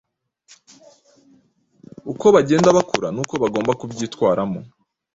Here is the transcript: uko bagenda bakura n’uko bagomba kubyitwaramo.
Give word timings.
uko 2.11 2.25
bagenda 2.35 2.75
bakura 2.77 3.07
n’uko 3.15 3.33
bagomba 3.43 3.71
kubyitwaramo. 3.79 4.59